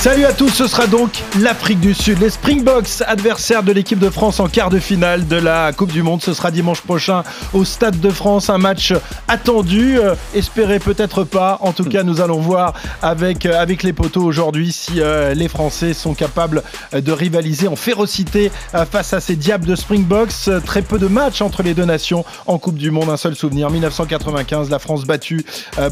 Salut 0.00 0.24
à 0.24 0.32
tous, 0.32 0.48
ce 0.48 0.66
sera 0.66 0.86
donc 0.86 1.22
l'Afrique 1.38 1.78
du 1.78 1.92
Sud. 1.92 2.20
Les 2.20 2.30
Springboks, 2.30 3.02
adversaires 3.06 3.62
de 3.62 3.70
l'équipe 3.70 3.98
de 3.98 4.08
France 4.08 4.40
en 4.40 4.48
quart 4.48 4.70
de 4.70 4.78
finale 4.78 5.28
de 5.28 5.36
la 5.36 5.74
Coupe 5.74 5.92
du 5.92 6.02
Monde. 6.02 6.22
Ce 6.22 6.32
sera 6.32 6.50
dimanche 6.50 6.80
prochain 6.80 7.22
au 7.52 7.66
Stade 7.66 8.00
de 8.00 8.08
France. 8.08 8.48
Un 8.48 8.56
match 8.56 8.94
attendu, 9.28 9.98
euh, 9.98 10.14
espéré 10.34 10.78
peut-être 10.78 11.24
pas. 11.24 11.58
En 11.60 11.74
tout 11.74 11.84
cas, 11.84 12.02
nous 12.02 12.22
allons 12.22 12.38
voir 12.38 12.72
avec, 13.02 13.44
euh, 13.44 13.66
les 13.66 13.92
poteaux 13.92 14.22
aujourd'hui 14.22 14.72
si 14.72 15.02
euh, 15.02 15.34
les 15.34 15.48
Français 15.48 15.92
sont 15.92 16.14
capables 16.14 16.62
de 16.94 17.12
rivaliser 17.12 17.68
en 17.68 17.76
férocité 17.76 18.50
face 18.90 19.12
à 19.12 19.20
ces 19.20 19.36
diables 19.36 19.66
de 19.66 19.76
Springboks. 19.76 20.48
Très 20.64 20.80
peu 20.80 20.98
de 20.98 21.08
matchs 21.08 21.42
entre 21.42 21.62
les 21.62 21.74
deux 21.74 21.84
nations 21.84 22.24
en 22.46 22.56
Coupe 22.56 22.78
du 22.78 22.90
Monde. 22.90 23.10
Un 23.10 23.18
seul 23.18 23.36
souvenir, 23.36 23.68
1995, 23.68 24.70
la 24.70 24.78
France 24.78 25.04
battue 25.04 25.44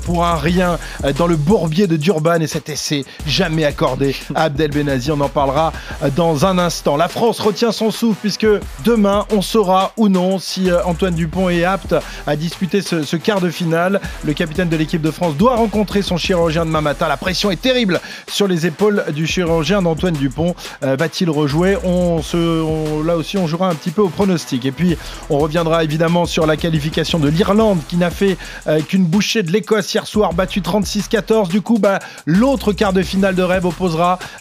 pour 0.05 0.25
un 0.25 0.37
rien 0.37 0.79
dans 1.19 1.27
le 1.27 1.37
bourbier 1.37 1.87
de 1.87 1.97
Durban 1.97 2.41
et 2.41 2.47
cet 2.47 2.71
essai 2.71 3.05
jamais 3.27 3.65
accordé 3.65 3.98
à 4.35 4.45
Abdel 4.45 4.71
Benazi. 4.71 5.11
On 5.11 5.21
en 5.21 5.29
parlera 5.29 5.73
dans 6.17 6.47
un 6.47 6.59
instant. 6.59 6.97
La 6.97 7.09
France 7.09 7.41
retient 7.41 7.73
son 7.73 7.91
souffle 7.91 8.19
puisque 8.21 8.47
demain, 8.85 9.27
on 9.33 9.43
saura 9.43 9.93
ou 9.97 10.09
non 10.09 10.39
si 10.39 10.71
euh, 10.71 10.85
Antoine 10.85 11.15
Dupont 11.15 11.49
est 11.49 11.65
apte 11.65 11.95
à 12.27 12.37
disputer 12.37 12.83
ce, 12.83 13.17
quart 13.17 13.41
de 13.41 13.51
finale. 13.51 14.01
Le 14.25 14.33
capitaine 14.33 14.69
de 14.69 14.77
l'équipe 14.77 15.03
de 15.03 15.11
France 15.11 15.37
doit 15.37 15.57
rencontrer 15.57 16.03
son 16.03 16.17
chirurgien 16.17 16.65
demain 16.65 16.81
matin. 16.81 17.09
La 17.09 17.17
pression 17.17 17.51
est 17.51 17.61
terrible 17.61 18.01
sur 18.31 18.47
les 18.47 18.67
épaules 18.67 19.05
du 19.15 19.27
chirurgien 19.27 19.83
d'Antoine 19.83 20.15
Dupont. 20.15 20.55
Euh, 20.83 20.97
Va-t-il 20.97 21.31
rejouer? 21.31 21.73
Là 21.73 23.17
aussi, 23.17 23.39
on 23.39 23.47
jouera 23.47 23.69
un 23.69 23.75
petit 23.75 23.91
peu 23.91 24.03
au 24.03 24.09
pronostic. 24.09 24.65
Et 24.65 24.73
puis, 24.73 24.97
on 25.31 25.39
reviendra 25.39 25.85
évidemment 25.85 26.27
sur 26.27 26.47
la 26.47 26.57
qualification 26.57 27.19
de 27.19 27.29
l'Irlande 27.29 27.79
qui 27.89 27.97
n'a 27.97 28.11
fait 28.11 28.37
euh, 28.67 28.81
qu'une 28.81 29.05
bouchée 29.05 29.43
de 29.43 29.53
l'Écosse 29.53 29.93
hier 29.93 30.07
soir, 30.07 30.35
battue 30.35 30.61
36-14. 30.61 31.49
Du 31.49 31.61
coup, 31.61 31.79
bah, 31.79 31.99
l'autre 32.27 32.73
quart 32.73 32.93
de 32.93 33.03
finale 33.03 33.35
de 33.35 33.43
rêve 33.43 33.67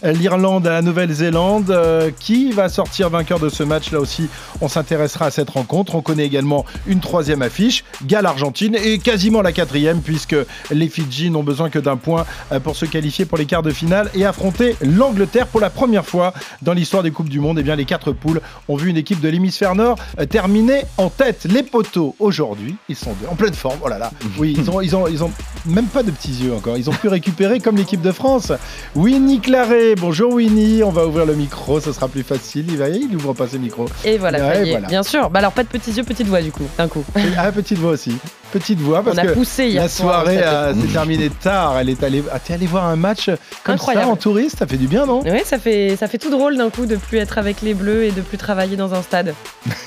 l'Irlande 0.04 0.68
à 0.68 0.72
la 0.72 0.82
Nouvelle-Zélande. 0.82 1.74
Euh, 1.88 2.12
qui 2.20 2.52
va 2.52 2.70
sortir 2.70 3.10
vainqueur 3.10 3.40
de 3.40 3.50
ce 3.50 3.64
match 3.64 3.92
Là 3.92 4.00
aussi, 4.00 4.28
on 4.62 4.68
s'intéressera 4.68 5.26
à 5.26 5.32
cette 5.32 5.50
rencontre. 5.50 5.96
On 5.96 6.02
connaît 6.02 6.26
également 6.26 6.66
une 6.86 7.00
troisième 7.00 7.42
affiche, 7.42 7.84
Galles-Argentine, 8.06 8.76
et 8.76 9.00
quasiment 9.00 9.42
la 9.42 9.52
quatrième, 9.52 10.02
puisque 10.02 10.36
les 10.72 10.90
Fidji 10.90 11.30
n'ont 11.30 11.44
besoin 11.44 11.70
que 11.70 11.80
d'un 11.80 11.98
point 11.98 12.26
euh, 12.52 12.60
pour 12.60 12.76
se 12.76 12.86
qualifier 12.86 13.26
pour 13.26 13.38
les 13.38 13.46
quarts 13.46 13.64
de 13.64 13.72
finale 13.72 14.10
et 14.14 14.26
affronter 14.26 14.76
l'Angleterre 14.82 15.48
pour 15.48 15.60
la 15.60 15.70
première 15.70 16.06
fois 16.06 16.34
dans 16.62 16.74
l'histoire 16.74 17.04
des 17.04 17.12
Coupes 17.12 17.30
du 17.30 17.40
Monde. 17.40 17.60
Et 17.60 17.64
bien, 17.64 17.76
les 17.76 17.86
quatre 17.86 18.12
poules 18.12 18.42
ont 18.68 18.76
vu 18.76 18.90
une 18.90 18.98
équipe 18.98 19.22
de 19.22 19.30
l'hémisphère 19.30 19.76
nord 19.76 19.98
euh, 20.20 20.26
terminer 20.26 20.84
en 20.98 21.10
tête. 21.10 21.46
Les 21.50 21.64
poteaux, 21.64 22.16
aujourd'hui, 22.20 22.76
ils 22.90 22.96
sont 22.96 23.16
en 23.30 23.36
pleine 23.36 23.54
forme. 23.54 23.80
Oh 23.84 23.88
là 23.88 23.98
là. 23.98 24.12
Oui, 24.38 24.56
ils 24.58 24.70
ont, 24.70 24.82
ils 24.82 24.96
ont, 24.96 25.08
ils 25.08 25.24
ont 25.24 25.32
même 25.66 25.88
pas 25.88 26.04
de 26.04 26.12
petits 26.12 26.44
yeux 26.44 26.54
encore. 26.54 26.78
Ils 26.78 26.90
ont 26.90 26.94
pu 26.94 27.08
récupérer 27.08 27.60
comme 27.60 27.78
l'équipe 27.78 28.02
de 28.02 28.12
France. 28.12 28.52
Winnie 28.96 29.37
Claret. 29.42 29.96
Bonjour 29.96 30.34
Winnie. 30.34 30.84
On 30.84 30.90
va 30.90 31.06
ouvrir 31.06 31.26
le 31.26 31.36
micro, 31.36 31.80
ce 31.80 31.92
sera 31.94 32.08
plus 32.08 32.24
facile. 32.24 32.66
Il 32.70 32.78
va, 32.78 32.90
il 32.90 33.16
ouvre 33.16 33.34
pas 33.34 33.48
ses 33.48 33.60
micros. 33.60 33.86
Et 34.04 34.18
voilà, 34.18 34.40
Ouais, 34.40 34.54
ça 34.56 34.64
y 34.64 34.68
est, 34.68 34.72
voilà. 34.72 34.88
bien 34.88 35.04
sûr. 35.04 35.30
Bah 35.30 35.40
alors 35.40 35.52
pas 35.52 35.64
de 35.64 35.68
petits 35.68 35.92
yeux, 35.92 36.04
petite 36.04 36.28
voix 36.28 36.42
du 36.42 36.52
coup, 36.52 36.64
d'un 36.78 36.88
coup. 36.88 37.04
Ah, 37.38 37.52
petite 37.52 37.78
voix 37.78 37.92
aussi. 37.92 38.18
Petite 38.52 38.80
voix 38.80 39.04
parce 39.04 39.18
On 39.18 39.20
a 39.20 39.26
que 39.26 39.32
poussé 39.34 39.68
hier 39.68 39.84
la 39.84 39.90
soir, 39.90 40.22
soirée 40.24 40.40
euh, 40.42 40.74
s'est 40.74 40.88
terminée 40.88 41.30
tard. 41.30 41.78
Elle 41.80 41.90
est 41.90 42.02
allée, 42.04 42.24
ah, 42.32 42.40
t'es 42.40 42.54
allée 42.54 42.66
voir 42.66 42.86
un 42.86 42.96
match 42.96 43.30
comme 43.64 43.76
Incroyable. 43.76 44.06
ça 44.08 44.12
en 44.12 44.16
touriste. 44.16 44.58
Ça 44.60 44.66
fait 44.68 44.78
du 44.78 44.88
bien, 44.88 45.06
non? 45.06 45.22
Oui, 45.26 45.42
ça 45.46 45.60
fait, 45.60 45.96
ça 45.98 46.08
fait 46.08 46.18
tout 46.18 46.32
drôle 46.32 46.58
d'un 46.58 46.70
coup 46.70 46.86
de 46.86 46.96
plus 46.96 47.18
être 47.18 47.38
avec 47.38 47.62
les 47.62 47.74
Bleus 47.74 48.04
et 48.06 48.12
de 48.12 48.22
plus 48.22 48.38
travailler 48.38 48.76
dans 48.78 48.94
un 48.94 49.02
stade. 49.02 49.34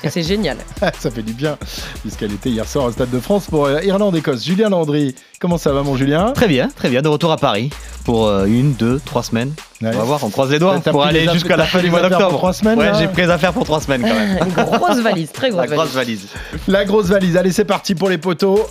Et 0.05 0.11
c'est 0.11 0.23
génial. 0.23 0.57
Ça 0.99 1.11
fait 1.11 1.23
du 1.23 1.33
bien 1.33 1.57
puisqu'elle 2.03 2.33
était 2.33 2.51
hier 2.51 2.67
soir 2.67 2.85
au 2.87 2.93
Stade 2.93 3.11
de 3.11 3.21
France 3.21 3.47
pour 3.47 3.67
euh, 3.67 3.81
Irlande-Écosse. 3.83 4.45
Julien 4.45 4.69
Landry, 4.69 5.15
comment 5.41 5.57
ça 5.59 5.73
va, 5.73 5.83
mon 5.83 5.97
Julien? 5.97 6.33
Très 6.33 6.49
bien, 6.49 6.69
très 6.75 6.89
bien. 6.89 7.01
De 7.03 7.09
retour 7.09 7.33
à 7.33 7.37
Paris 7.37 7.71
pour 8.05 8.27
euh, 8.27 8.47
une, 8.47 8.73
deux, 8.75 9.01
trois 9.05 9.23
semaines. 9.23 9.53
Ouais. 9.83 9.91
On 9.95 9.99
va 9.99 10.05
voir, 10.05 10.25
on 10.25 10.31
croise 10.31 10.51
les 10.51 10.59
doigts 10.59 10.79
pour 10.81 11.05
aller 11.05 11.29
jusqu'à 11.33 11.57
la 11.57 11.65
fin 11.65 11.81
du 11.81 11.91
mois 11.91 12.01
d'octobre. 12.03 12.29
pour 12.31 12.39
trois 12.39 12.53
semaines, 12.53 12.79
Ouais, 12.79 12.87
là 12.87 12.93
j'ai 12.99 13.09
pris 13.09 13.23
les 13.23 13.31
affaires 13.31 13.53
pour 13.53 13.65
trois 13.65 13.81
semaines 13.81 14.03
quand 14.03 14.09
même. 14.15 14.39
Une 14.47 14.65
grosse 14.79 14.99
valise, 15.01 15.33
très 15.33 15.51
grosse 15.51 15.69
La 15.69 15.77
grosse 15.77 15.91
valise. 15.93 16.27
valise. 16.27 16.63
La 16.69 16.85
grosse 16.85 17.07
valise. 17.07 17.37
Allez, 17.37 17.53
c'est 17.53 17.65
parti 17.65 17.95
pour 17.95 18.09
les 18.09 18.19
poteaux. 18.19 18.67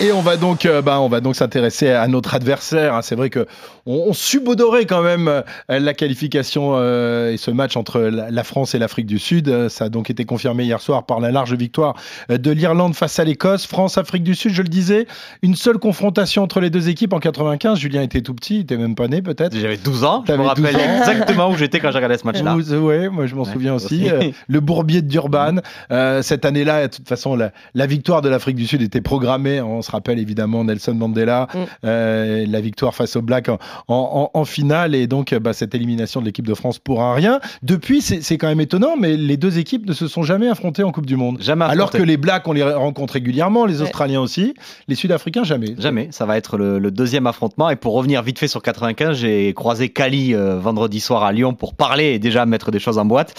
Et 0.00 0.12
on 0.12 0.20
va 0.20 0.36
donc, 0.36 0.64
euh, 0.64 0.80
bah, 0.80 1.00
on 1.00 1.08
va 1.08 1.20
donc 1.20 1.34
s'intéresser 1.34 1.90
à 1.90 2.06
notre 2.06 2.32
adversaire. 2.34 2.94
hein. 2.94 3.02
C'est 3.02 3.16
vrai 3.16 3.30
que 3.30 3.46
on, 3.84 4.04
on 4.08 4.12
subodorait 4.12 4.86
quand 4.86 5.02
même 5.02 5.26
euh, 5.26 5.42
la 5.68 5.92
qualification 5.92 6.74
euh, 6.76 7.32
et 7.32 7.36
ce 7.36 7.50
match 7.50 7.76
entre 7.76 7.98
la, 8.02 8.44
France 8.44 8.76
et 8.76 8.78
l'Afrique 8.78 9.06
du 9.06 9.18
Sud. 9.18 9.68
Ça 9.68 9.86
a 9.86 9.88
donc 9.88 10.08
été 10.08 10.24
confirmé 10.24 10.62
hier 10.64 10.80
soir 10.80 11.04
par 11.04 11.18
la 11.18 11.32
large 11.32 11.52
victoire 11.54 11.94
de 12.28 12.50
l'Irlande 12.52 12.94
face 12.94 13.18
à 13.18 13.24
l'Écosse. 13.24 13.66
France-Afrique 13.66 14.22
du 14.22 14.36
Sud, 14.36 14.52
je 14.52 14.62
le 14.62 14.68
disais, 14.68 15.08
une 15.42 15.56
seule 15.56 15.78
confrontation 15.78 16.44
entre 16.44 16.60
les 16.60 16.70
deux 16.70 16.88
équipes 16.88 17.12
en 17.12 17.18
95. 17.18 17.76
Julien 17.80 18.02
était 18.02 18.20
tout 18.20 18.34
petit, 18.34 18.56
il 18.56 18.60
était 18.60 18.76
même 18.76 18.94
pas 18.94 19.08
né 19.08 19.20
peut-être. 19.20 19.56
J'avais 19.56 19.78
12 19.78 20.04
ans, 20.04 20.22
je 20.28 20.32
me 20.32 20.36
T'avais 20.38 20.54
12 20.54 20.64
rappelle 20.76 20.98
exactement 21.00 21.50
où 21.50 21.56
j'étais 21.56 21.80
quand 21.80 21.90
j'ai 21.90 21.96
regardé 21.96 22.18
ce 22.18 22.24
match-là. 22.24 22.54
Ouais, 22.56 23.08
moi 23.08 23.26
je 23.26 23.34
m'en 23.34 23.42
Ouais, 23.42 23.52
souviens 23.52 23.74
aussi. 23.74 24.08
aussi. 24.12 24.32
Le 24.46 24.60
bourbier 24.60 25.02
de 25.02 25.08
Durban. 25.08 25.56
Euh, 25.90 26.22
cette 26.22 26.44
année-là, 26.44 26.86
de 26.86 26.94
toute 26.94 27.08
façon, 27.08 27.34
la, 27.34 27.50
la 27.74 27.86
victoire 27.86 28.22
de 28.22 28.28
l'Afrique 28.28 28.54
du 28.56 28.66
Sud 28.68 28.80
était 28.80 29.00
programmée. 29.00 29.60
On 29.60 29.82
se 29.88 29.92
rappelle 29.92 30.18
évidemment 30.18 30.64
Nelson 30.64 30.94
Mandela, 30.94 31.48
Mm. 31.54 31.58
euh, 31.84 32.46
la 32.48 32.60
victoire 32.60 32.94
face 32.94 33.16
aux 33.16 33.22
Blacks 33.22 33.48
en, 33.48 33.58
en- 33.88 34.30
en- 34.34 34.38
en 34.38 34.44
finale 34.44 34.94
et 34.94 35.06
donc 35.06 35.34
bah, 35.34 35.52
cette 35.52 35.74
élimination 35.74 36.20
de 36.20 36.26
l'équipe 36.26 36.46
de 36.46 36.54
France 36.54 36.78
pour 36.78 37.02
un 37.02 37.14
rien. 37.14 37.40
Depuis, 37.62 38.00
c'est 38.02 38.38
quand 38.38 38.48
même 38.48 38.60
étonnant, 38.60 38.96
mais 38.98 39.16
les 39.16 39.36
deux 39.36 39.58
équipes 39.58 39.86
ne 39.86 39.92
se 39.92 40.06
sont 40.08 40.22
jamais 40.22 40.48
affrontées 40.48 40.82
en 40.82 40.92
Coupe 40.92 41.06
du 41.06 41.16
Monde. 41.16 41.38
Jamais 41.40 41.64
Alors 41.64 41.90
que 41.90 42.02
les 42.02 42.16
Blacks, 42.16 42.46
on 42.46 42.52
les 42.52 42.62
rencontre 42.62 43.14
régulièrement, 43.14 43.64
les 43.66 43.78
Ouais. 43.78 43.82
Australiens 43.84 44.20
aussi, 44.20 44.54
les 44.88 44.94
Sud-Africains 44.94 45.44
jamais. 45.44 45.74
Jamais, 45.78 46.08
ça 46.10 46.26
va 46.26 46.36
être 46.36 46.56
le, 46.58 46.78
le 46.78 46.90
deuxième 46.90 47.26
affrontement. 47.26 47.70
Et 47.70 47.76
pour 47.76 47.94
revenir 47.94 48.22
vite 48.22 48.38
fait 48.38 48.48
sur 48.48 48.62
95, 48.62 49.16
j'ai 49.16 49.54
croisé 49.54 49.88
Kali 49.88 50.34
euh, 50.34 50.58
vendredi 50.58 51.00
soir 51.00 51.22
à 51.22 51.32
Lyon 51.32 51.54
pour 51.54 51.74
parler 51.74 52.12
et 52.14 52.18
déjà 52.18 52.44
mettre 52.46 52.70
des 52.70 52.78
choses 52.78 52.98
en 52.98 53.04
boîte. 53.04 53.34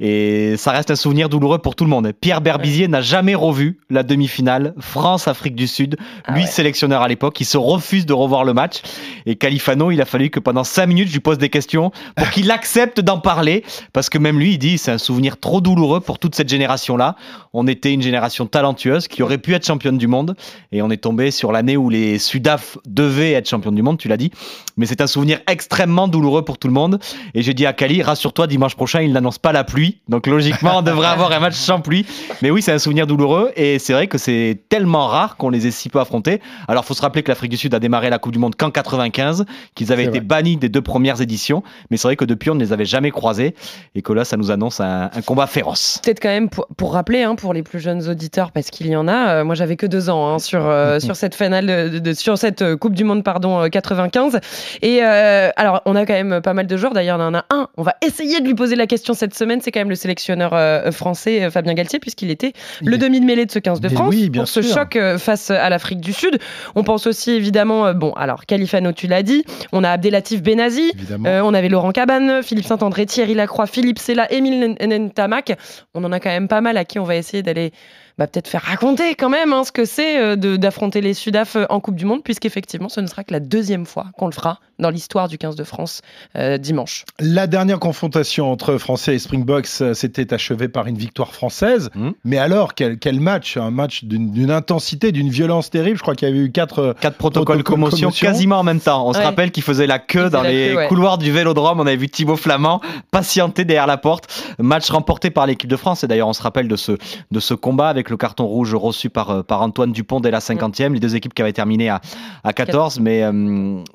Et 0.00 0.56
ça 0.56 0.72
reste 0.72 0.90
un 0.90 0.96
souvenir 0.96 1.28
douloureux 1.28 1.58
pour 1.58 1.74
tout 1.76 1.84
le 1.84 1.90
monde. 1.90 2.10
Pierre 2.20 2.40
Berbizier 2.40 2.88
n'a 2.88 3.00
jamais 3.00 3.34
revu 3.34 3.78
la 3.90 4.02
demi-finale 4.02 4.74
France-Afrique 4.80 5.54
du 5.54 5.66
Sud. 5.66 5.93
Ah 6.26 6.32
Lui, 6.34 6.42
ouais. 6.42 6.46
sélectionneur 6.46 7.02
à 7.02 7.08
l'époque, 7.08 7.40
il 7.40 7.44
se 7.44 7.56
refuse 7.56 8.06
de 8.06 8.12
revoir 8.12 8.44
le 8.44 8.54
match. 8.54 8.82
Et 9.26 9.36
Califano, 9.36 9.90
il 9.90 10.00
a 10.00 10.04
fallu 10.04 10.30
que 10.30 10.40
pendant 10.40 10.64
5 10.64 10.86
minutes, 10.86 11.08
je 11.08 11.12
lui 11.14 11.20
pose 11.20 11.38
des 11.38 11.48
questions 11.48 11.90
pour 12.16 12.30
qu'il 12.30 12.50
accepte 12.50 13.00
d'en 13.00 13.18
parler. 13.18 13.64
Parce 13.92 14.10
que 14.10 14.18
même 14.18 14.38
lui, 14.38 14.52
il 14.52 14.58
dit 14.58 14.78
c'est 14.78 14.92
un 14.92 14.98
souvenir 14.98 15.38
trop 15.38 15.60
douloureux 15.60 16.00
pour 16.00 16.18
toute 16.18 16.34
cette 16.34 16.48
génération-là. 16.48 17.16
On 17.52 17.66
était 17.66 17.92
une 17.92 18.02
génération 18.02 18.46
talentueuse 18.46 19.08
qui 19.08 19.22
aurait 19.22 19.38
pu 19.38 19.54
être 19.54 19.66
championne 19.66 19.98
du 19.98 20.06
monde. 20.06 20.34
Et 20.72 20.82
on 20.82 20.90
est 20.90 20.96
tombé 20.96 21.30
sur 21.30 21.52
l'année 21.52 21.76
où 21.76 21.88
les 21.90 22.18
Sudaf 22.18 22.78
devaient 22.86 23.32
être 23.32 23.48
championnes 23.48 23.74
du 23.74 23.82
monde, 23.82 23.98
tu 23.98 24.08
l'as 24.08 24.16
dit. 24.16 24.30
Mais 24.76 24.86
c'est 24.86 25.00
un 25.00 25.06
souvenir 25.06 25.40
extrêmement 25.48 26.08
douloureux 26.08 26.44
pour 26.44 26.58
tout 26.58 26.68
le 26.68 26.74
monde. 26.74 26.98
Et 27.34 27.42
j'ai 27.42 27.54
dit 27.54 27.66
à 27.66 27.72
Kali, 27.72 28.02
rassure-toi, 28.02 28.46
dimanche 28.46 28.74
prochain, 28.74 29.00
il 29.02 29.12
n'annonce 29.12 29.38
pas 29.38 29.52
la 29.52 29.64
pluie. 29.64 30.00
Donc 30.08 30.26
logiquement, 30.26 30.78
on 30.78 30.82
devrait 30.82 31.08
avoir 31.08 31.32
un 31.32 31.40
match 31.40 31.54
sans 31.54 31.80
pluie. 31.80 32.06
Mais 32.42 32.50
oui, 32.50 32.62
c'est 32.62 32.72
un 32.72 32.78
souvenir 32.78 33.06
douloureux. 33.06 33.52
Et 33.56 33.78
c'est 33.78 33.92
vrai 33.92 34.06
que 34.06 34.18
c'est 34.18 34.64
tellement 34.68 35.06
rare 35.06 35.36
qu'on 35.36 35.50
les 35.50 35.66
ait 35.66 35.70
si 35.84 35.88
peu 35.90 36.00
affrontés. 36.00 36.40
Alors, 36.68 36.84
faut 36.84 36.94
se 36.94 37.02
rappeler 37.02 37.22
que 37.22 37.30
l'Afrique 37.30 37.50
du 37.50 37.56
Sud 37.56 37.74
a 37.74 37.78
démarré 37.78 38.08
la 38.10 38.18
Coupe 38.18 38.32
du 38.32 38.38
Monde 38.38 38.56
qu'en 38.56 38.70
95, 38.70 39.44
qu'ils 39.74 39.92
avaient 39.92 40.04
été 40.04 40.18
vrai. 40.18 40.20
bannis 40.20 40.56
des 40.56 40.68
deux 40.68 40.80
premières 40.82 41.20
éditions. 41.20 41.62
Mais 41.90 41.96
c'est 41.96 42.08
vrai 42.08 42.16
que 42.16 42.24
depuis, 42.24 42.50
on 42.50 42.54
ne 42.54 42.60
les 42.60 42.72
avait 42.72 42.84
jamais 42.86 43.10
croisés. 43.10 43.54
Et 43.94 44.02
que 44.02 44.12
là, 44.12 44.24
ça 44.24 44.36
nous 44.36 44.50
annonce 44.50 44.80
un, 44.80 45.10
un 45.14 45.22
combat 45.22 45.46
féroce. 45.46 46.00
Peut-être 46.02 46.20
quand 46.20 46.28
même 46.30 46.48
pour, 46.48 46.66
pour 46.76 46.94
rappeler 46.94 47.22
hein, 47.22 47.34
pour 47.34 47.52
les 47.54 47.62
plus 47.62 47.80
jeunes 47.80 48.08
auditeurs 48.08 48.50
parce 48.52 48.70
qu'il 48.70 48.86
y 48.86 48.96
en 48.96 49.06
a. 49.08 49.28
euh, 49.40 49.44
moi 49.44 49.54
j'avais 49.54 49.76
que 49.76 49.86
deux 49.86 50.08
ans 50.10 50.26
hein, 50.34 50.38
sur 50.38 50.66
euh, 50.66 50.98
sur 51.04 51.16
cette 51.16 51.34
finale 51.34 51.66
de, 51.90 51.98
de- 51.98 52.12
sur 52.14 52.38
cette 52.38 52.62
euh, 52.62 52.76
Coupe 52.76 52.94
du 52.94 53.04
Monde 53.04 53.22
pardon 53.24 53.60
euh, 53.60 53.68
95. 53.68 54.40
Et 54.82 55.00
euh, 55.02 55.50
alors 55.56 55.82
on 55.86 55.94
a 55.96 56.06
quand 56.06 56.14
même 56.14 56.40
pas 56.40 56.54
mal 56.54 56.66
de 56.66 56.76
joueurs. 56.76 56.92
D'ailleurs 56.94 57.18
on 57.20 57.22
en 57.24 57.34
a 57.34 57.44
un. 57.50 57.68
On 57.76 57.82
va 57.82 57.94
essayer 58.06 58.40
de 58.40 58.46
lui 58.46 58.54
poser 58.54 58.76
la 58.76 58.86
question 58.86 59.14
cette 59.14 59.34
semaine. 59.34 59.60
C'est 59.60 59.70
quand 59.72 59.80
même 59.80 59.90
le 59.90 59.94
sélectionneur 59.94 60.50
euh, 60.54 60.90
français 60.90 61.50
Fabien 61.50 61.74
Galtier 61.74 61.98
puisqu'il 61.98 62.30
était 62.30 62.52
le 62.82 62.96
demi 62.98 63.20
de 63.20 63.24
mêlée 63.26 63.46
de 63.46 63.50
ce 63.52 63.58
15 63.58 63.80
de 63.80 63.88
Mais 63.88 63.94
France 63.94 64.08
oui, 64.14 64.30
bien 64.30 64.42
pour 64.42 64.48
ce 64.48 64.62
sûr. 64.62 64.74
choc 64.74 64.96
euh, 64.96 65.18
face 65.18 65.50
à 65.50 65.68
l'Afrique 65.74 66.00
du 66.00 66.12
Sud. 66.12 66.38
On 66.76 66.84
pense 66.84 67.06
aussi 67.06 67.32
évidemment 67.32 67.86
euh, 67.86 67.92
bon 67.92 68.12
alors 68.12 68.46
Califano 68.46 68.92
tu 68.92 69.08
l'as 69.08 69.22
dit. 69.22 69.44
On 69.72 69.82
a 69.82 69.90
Abdelatif 69.90 70.42
Benazi. 70.42 70.92
Euh, 71.26 71.40
on 71.42 71.52
avait 71.52 71.68
Laurent 71.68 71.90
Cabane, 71.90 72.42
Philippe 72.42 72.66
Saint-André, 72.66 73.06
Thierry 73.06 73.34
Lacroix, 73.34 73.66
Philippe 73.66 73.98
Sella, 73.98 74.30
Émile 74.32 74.76
Nentamac. 74.80 75.58
On 75.94 76.04
en 76.04 76.12
a 76.12 76.20
quand 76.20 76.30
même 76.30 76.48
pas 76.48 76.60
mal 76.60 76.76
à 76.76 76.84
qui 76.84 77.00
on 77.00 77.04
va 77.04 77.16
essayer 77.16 77.42
d'aller 77.42 77.72
bah, 78.16 78.28
peut-être 78.28 78.46
faire 78.46 78.62
raconter 78.62 79.16
quand 79.16 79.28
même 79.28 79.52
hein, 79.52 79.64
ce 79.64 79.72
que 79.72 79.84
c'est 79.84 80.20
euh, 80.20 80.36
d'affronter 80.56 81.00
les 81.00 81.14
Sudaf 81.14 81.56
euh, 81.56 81.66
en 81.68 81.80
Coupe 81.80 81.96
du 81.96 82.04
Monde, 82.04 82.22
puisqu'effectivement, 82.22 82.88
ce 82.88 83.00
ne 83.00 83.06
sera 83.08 83.24
que 83.24 83.32
la 83.32 83.40
deuxième 83.40 83.86
fois 83.86 84.06
qu'on 84.16 84.26
le 84.26 84.32
fera 84.32 84.60
dans 84.78 84.90
l'histoire 84.90 85.28
du 85.28 85.36
15 85.38 85.56
de 85.56 85.64
France 85.64 86.02
euh, 86.36 86.58
dimanche. 86.58 87.04
La 87.18 87.46
dernière 87.46 87.80
confrontation 87.80 88.50
entre 88.50 88.78
Français 88.78 89.16
et 89.16 89.18
Springboks 89.18 89.66
s'était 89.66 90.32
achevée 90.32 90.68
par 90.68 90.86
une 90.86 90.96
victoire 90.96 91.32
française. 91.32 91.90
Mhm. 91.94 92.14
Mais 92.24 92.38
alors, 92.38 92.74
quel, 92.74 92.98
quel 92.98 93.20
match 93.20 93.56
Un 93.56 93.70
match 93.70 94.04
d'une 94.04 94.50
intensité, 94.50 95.10
d'une 95.10 95.28
violence 95.28 95.70
terrible. 95.70 95.96
Je 95.96 96.02
crois 96.02 96.14
qu'il 96.14 96.28
y 96.28 96.30
avait 96.30 96.40
eu 96.40 96.52
quatre. 96.52 96.94
Quatre 97.00 97.16
protocoles 97.16 97.44
Protocole 97.58 97.62
commotion 97.62 98.08
commotion. 98.08 98.26
quasiment 98.26 98.58
en 98.60 98.62
même 98.62 98.80
temps. 98.80 99.08
On 99.08 99.12
se 99.12 99.18
rappelle 99.18 99.50
qu'il 99.50 99.62
faisait 99.62 99.86
la 99.86 99.98
queue 99.98 100.30
dans 100.30 100.42
la 100.42 100.52
les 100.52 100.70
queue, 100.70 100.76
ouais. 100.76 100.88
couloirs 100.88 101.18
du 101.18 101.32
Vélodrome. 101.32 101.80
On 101.80 101.86
avait 101.86 101.96
vu 101.96 102.08
Thibaut 102.08 102.36
Flamand 102.36 102.80
patienter 103.10 103.64
derrière 103.64 103.86
la 103.86 103.96
porte. 103.96 104.28
Match 104.58 104.90
remporté 104.90 105.30
par 105.30 105.46
l'équipe 105.46 105.70
de 105.70 105.76
France. 105.76 106.04
Et 106.04 106.06
d'ailleurs, 106.06 106.28
on 106.28 106.32
se 106.32 106.42
rappelle 106.42 106.68
de 106.68 106.76
ce, 106.76 106.92
de 107.30 107.40
ce 107.40 107.54
combat 107.54 107.88
avec 107.88 108.03
avec 108.04 108.10
le 108.10 108.16
carton 108.16 108.44
rouge 108.44 108.74
reçu 108.74 109.08
par, 109.08 109.44
par 109.44 109.62
Antoine 109.62 109.92
Dupont 109.92 110.20
dès 110.20 110.30
la 110.30 110.40
50e, 110.40 110.92
les 110.92 111.00
deux 111.00 111.16
équipes 111.16 111.32
qui 111.32 111.42
avaient 111.42 111.52
terminé 111.52 111.88
à, 111.88 112.00
à 112.44 112.52
14. 112.52 113.00
Mais 113.00 113.24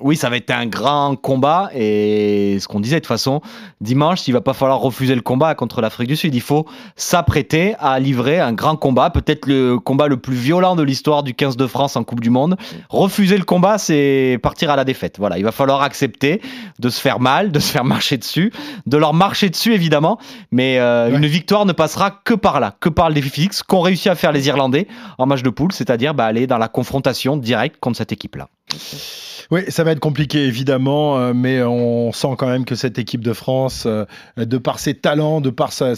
oui, 0.00 0.16
ça 0.16 0.28
va 0.28 0.36
être 0.36 0.50
un 0.50 0.66
grand 0.66 1.16
combat. 1.16 1.70
Et 1.74 2.58
ce 2.60 2.68
qu'on 2.68 2.80
disait 2.80 2.96
de 2.96 3.00
toute 3.00 3.08
façon, 3.08 3.40
dimanche, 3.80 4.26
il 4.26 4.32
va 4.32 4.40
pas 4.40 4.52
falloir 4.52 4.80
refuser 4.80 5.14
le 5.14 5.20
combat 5.20 5.54
contre 5.54 5.80
l'Afrique 5.80 6.08
du 6.08 6.16
Sud. 6.16 6.34
Il 6.34 6.40
faut 6.40 6.66
s'apprêter 6.96 7.74
à 7.78 7.98
livrer 7.98 8.40
un 8.40 8.52
grand 8.52 8.76
combat, 8.76 9.10
peut-être 9.10 9.46
le 9.46 9.78
combat 9.78 10.08
le 10.08 10.16
plus 10.16 10.34
violent 10.34 10.76
de 10.76 10.82
l'histoire 10.82 11.22
du 11.22 11.34
15 11.34 11.56
de 11.56 11.66
France 11.66 11.96
en 11.96 12.04
Coupe 12.04 12.20
du 12.20 12.30
Monde. 12.30 12.56
Refuser 12.88 13.38
le 13.38 13.44
combat, 13.44 13.78
c'est 13.78 14.38
partir 14.42 14.70
à 14.70 14.76
la 14.76 14.84
défaite. 14.84 15.16
Voilà, 15.18 15.38
il 15.38 15.44
va 15.44 15.52
falloir 15.52 15.82
accepter 15.82 16.40
de 16.78 16.88
se 16.88 17.00
faire 17.00 17.20
mal, 17.20 17.52
de 17.52 17.60
se 17.60 17.70
faire 17.70 17.84
marcher 17.84 18.16
dessus, 18.16 18.52
de 18.86 18.96
leur 18.96 19.14
marcher 19.14 19.50
dessus 19.50 19.72
évidemment, 19.74 20.18
mais 20.50 20.78
euh, 20.78 21.16
une 21.16 21.26
victoire 21.26 21.64
ne 21.64 21.72
passera 21.72 22.10
que 22.10 22.34
par 22.34 22.60
là, 22.60 22.74
que 22.80 22.88
par 22.88 23.08
le 23.08 23.14
défi 23.14 23.30
fixe 23.30 23.62
qu'ont 23.62 23.80
réussi 24.00 24.08
à 24.08 24.14
faire 24.14 24.32
les 24.32 24.48
Irlandais 24.48 24.86
en 25.18 25.26
match 25.26 25.42
de 25.42 25.50
poule, 25.50 25.72
c'est-à-dire 25.72 26.14
bah, 26.14 26.24
aller 26.24 26.46
dans 26.46 26.58
la 26.58 26.68
confrontation 26.68 27.36
directe 27.36 27.76
contre 27.80 27.98
cette 27.98 28.12
équipe-là. 28.12 28.48
Oui, 29.50 29.62
ça 29.68 29.82
va 29.82 29.90
être 29.90 30.00
compliqué 30.00 30.44
évidemment, 30.46 31.18
euh, 31.18 31.32
mais 31.34 31.60
on 31.60 32.12
sent 32.12 32.34
quand 32.38 32.46
même 32.46 32.64
que 32.64 32.76
cette 32.76 33.00
équipe 33.00 33.24
de 33.24 33.32
France, 33.32 33.82
euh, 33.84 34.04
de 34.36 34.58
par 34.58 34.78
ses 34.78 34.94
talents, 34.94 35.40
de 35.40 35.50
par 35.50 35.72
sa, 35.72 35.94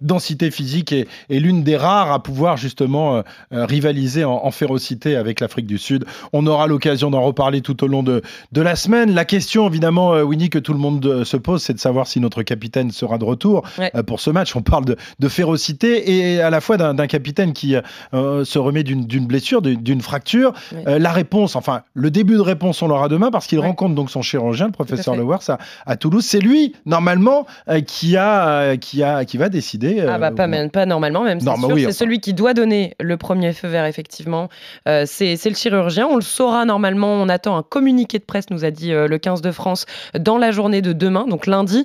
densité 0.00 0.50
physique, 0.50 0.92
est, 0.92 1.06
l'une 1.30 1.62
des 1.62 1.76
rares 1.76 2.10
à 2.10 2.20
pouvoir 2.20 2.56
justement 2.56 3.16
euh, 3.16 3.22
rivaliser 3.52 4.24
en, 4.24 4.50
férocité 4.50 5.16
avec 5.16 5.38
l'Afrique 5.40 5.66
du 5.66 5.78
Sud. 5.78 6.04
On 6.32 6.46
aura 6.46 6.66
l'occasion 6.66 7.10
d'en 7.10 7.22
reparler 7.22 7.60
tout 7.60 7.84
au 7.84 7.86
long 7.86 8.02
de, 8.02 8.22
de, 8.52 8.60
la 8.60 8.74
semaine. 8.74 9.14
La 9.14 9.24
question 9.24 9.68
évidemment, 9.68 10.14
Winnie, 10.22 10.50
que 10.50 10.58
tout 10.58 10.72
le 10.72 10.78
monde 10.78 11.24
se 11.24 11.36
pose, 11.36 11.62
c'est 11.62 11.74
de 11.74 11.78
savoir 11.78 12.06
si 12.06 12.20
notre 12.20 12.42
capitaine 12.42 12.90
sera 12.90 13.18
de 13.18 13.24
retour 13.24 13.62
pour 14.06 14.20
ce 14.20 14.30
match. 14.30 14.56
On 14.56 14.62
parle 14.62 14.84
de, 14.84 15.28
férocité 15.28 16.10
et 16.10 16.40
à 16.40 16.48
la 16.48 16.60
fois 16.60 16.76
d'un 16.76 17.06
capitaine 17.06 17.52
qui 17.52 17.74
se 18.12 18.58
remet 18.58 18.82
d'une 18.82 19.26
blessure, 19.26 19.60
d'une 19.60 20.00
fracture. 20.00 20.54
la 20.86 21.12
réponse, 21.12 21.54
enfin 21.54 21.82
le 21.92 22.10
début 22.16 22.36
de 22.36 22.40
réponse, 22.40 22.80
on 22.80 22.88
l'aura 22.88 23.08
demain 23.08 23.30
parce 23.30 23.46
qu'il 23.46 23.60
rencontre 23.60 23.94
donc 23.94 24.10
son 24.10 24.22
chirurgien, 24.22 24.66
le 24.66 24.72
professeur 24.72 25.16
Lewers, 25.16 25.48
à, 25.48 25.58
à 25.84 25.96
Toulouse. 25.96 26.24
C'est 26.24 26.40
lui, 26.40 26.74
normalement, 26.86 27.46
euh, 27.68 27.80
qui, 27.80 28.16
a, 28.16 28.48
euh, 28.48 28.76
qui, 28.76 29.02
a, 29.02 29.24
qui 29.24 29.36
va 29.36 29.48
décider. 29.48 30.00
ah 30.00 30.18
bah 30.18 30.30
pas, 30.30 30.46
même, 30.46 30.70
pas 30.70 30.86
normalement, 30.86 31.22
même. 31.22 31.40
C'est 31.40 31.84
c'est 31.84 31.92
celui 31.92 32.20
qui 32.20 32.32
doit 32.32 32.54
donner 32.54 32.94
le 33.00 33.16
premier 33.16 33.52
feu 33.52 33.68
vert, 33.68 33.84
effectivement. 33.84 34.48
Euh, 34.88 35.04
c'est 35.06 35.36
le 35.44 35.54
chirurgien. 35.54 36.06
On 36.10 36.16
le 36.16 36.22
saura 36.22 36.64
normalement. 36.64 37.12
On 37.12 37.28
attend 37.28 37.56
un 37.56 37.62
communiqué 37.62 38.18
de 38.18 38.24
presse, 38.24 38.50
nous 38.50 38.64
a 38.64 38.70
dit 38.70 38.92
le 38.92 39.18
15 39.18 39.42
de 39.42 39.50
France, 39.50 39.84
dans 40.18 40.38
la 40.38 40.50
journée 40.50 40.80
de 40.80 40.92
demain, 40.92 41.26
donc 41.28 41.46
lundi, 41.46 41.84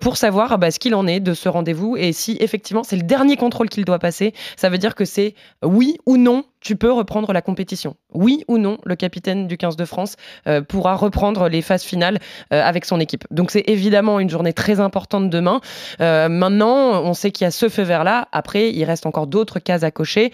pour 0.00 0.16
savoir 0.16 0.58
bah, 0.58 0.70
ce 0.70 0.78
qu'il 0.78 0.94
en 0.94 1.06
est 1.06 1.20
de 1.20 1.34
ce 1.34 1.48
rendez-vous 1.48 1.96
et 1.96 2.12
si 2.12 2.36
effectivement 2.40 2.82
c'est 2.82 2.96
le 2.96 3.02
dernier 3.02 3.36
contrôle 3.36 3.68
qu'il 3.68 3.84
doit 3.84 3.98
passer. 3.98 4.34
Ça 4.56 4.68
veut 4.68 4.78
dire 4.78 4.94
que 4.94 5.04
c'est 5.04 5.34
oui 5.62 5.96
ou 6.06 6.16
non 6.16 6.44
tu 6.60 6.76
peux 6.76 6.92
reprendre 6.92 7.32
la 7.32 7.42
compétition. 7.42 7.96
Oui 8.12 8.44
ou 8.48 8.58
non, 8.58 8.78
le 8.84 8.96
capitaine 8.96 9.46
du 9.46 9.56
15 9.56 9.76
de 9.76 9.84
France 9.84 10.16
euh, 10.46 10.60
pourra 10.60 10.94
reprendre 10.94 11.48
les 11.48 11.62
phases 11.62 11.82
finales 11.82 12.18
euh, 12.52 12.62
avec 12.62 12.84
son 12.84 13.00
équipe. 13.00 13.24
Donc 13.30 13.50
c'est 13.50 13.64
évidemment 13.66 14.20
une 14.20 14.28
journée 14.28 14.52
très 14.52 14.78
importante 14.78 15.30
demain. 15.30 15.60
Euh, 16.00 16.28
maintenant, 16.28 17.02
on 17.02 17.14
sait 17.14 17.30
qu'il 17.30 17.44
y 17.44 17.48
a 17.48 17.50
ce 17.50 17.68
feu 17.68 17.82
vert-là. 17.82 18.28
Après, 18.32 18.70
il 18.70 18.84
reste 18.84 19.06
encore 19.06 19.26
d'autres 19.26 19.58
cases 19.58 19.82
à 19.82 19.90
cocher. 19.90 20.32